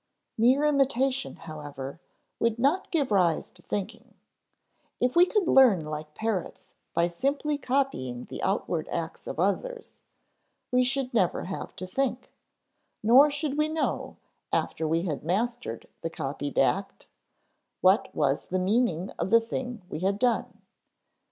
Mere 0.35 0.65
imitation, 0.65 1.35
however, 1.35 1.99
would 2.39 2.57
not 2.57 2.89
give 2.89 3.11
rise 3.11 3.51
to 3.51 3.61
thinking; 3.61 4.15
if 4.99 5.15
we 5.15 5.27
could 5.27 5.47
learn 5.47 5.85
like 5.85 6.15
parrots 6.15 6.73
by 6.95 7.07
simply 7.07 7.55
copying 7.59 8.25
the 8.25 8.41
outward 8.41 8.87
acts 8.87 9.27
of 9.27 9.39
others, 9.39 9.99
we 10.71 10.83
should 10.83 11.13
never 11.13 11.43
have 11.43 11.75
to 11.75 11.85
think; 11.85 12.33
nor 13.03 13.29
should 13.29 13.59
we 13.59 13.67
know, 13.69 14.17
after 14.51 14.87
we 14.87 15.03
had 15.03 15.23
mastered 15.23 15.87
the 16.01 16.09
copied 16.09 16.57
act, 16.57 17.07
what 17.81 18.07
was 18.15 18.45
the 18.47 18.57
meaning 18.57 19.11
of 19.19 19.29
the 19.29 19.39
thing 19.39 19.83
we 19.87 19.99
had 19.99 20.17
done. 20.17 20.61